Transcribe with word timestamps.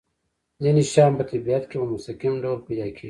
ځینې 0.63 0.81
شیان 0.91 1.11
په 1.17 1.23
طبیعت 1.31 1.63
کې 1.69 1.75
په 1.81 1.85
مستقیم 1.93 2.33
ډول 2.43 2.59
پیدا 2.67 2.85
کیږي. 2.87 2.99